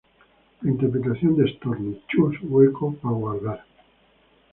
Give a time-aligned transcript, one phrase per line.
[0.63, 3.63] La interpretación de Storni: "Chus", hueco; "pa", guardar.